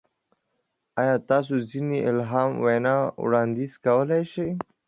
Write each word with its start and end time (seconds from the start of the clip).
ایا 1.01 1.15
تاسو 1.29 1.53
ځینې 1.69 1.97
الهامي 2.09 2.57
وینا 2.63 2.97
وړاندیز 3.23 3.73
کولی 3.85 4.23
شئ؟ 4.31 4.49